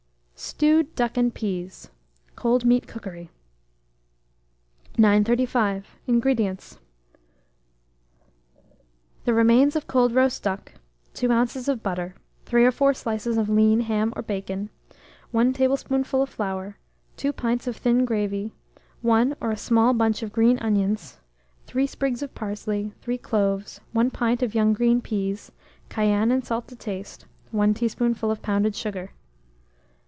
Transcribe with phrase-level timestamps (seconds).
[0.43, 1.91] STEWED DUCK AND PEAS
[2.35, 3.29] (Cold Meat Cookery).
[4.97, 5.85] 935.
[6.07, 6.79] INGREDIENTS.
[9.25, 10.71] The remains of cold roast duck,
[11.13, 11.67] 2 oz.
[11.69, 14.71] of butter, 3 or 4 slices of lean ham or bacon,
[15.29, 16.79] 1 tablespoonful of flour,
[17.17, 18.51] 2 pints of thin gravy,
[19.03, 21.19] 1, or a small bunch of green onions,
[21.67, 25.51] 3 sprigs of parsley, 3 cloves, 1 pint of young green peas,
[25.89, 29.11] cayenne and salt to taste, 1 teaspoonful of pounded sugar.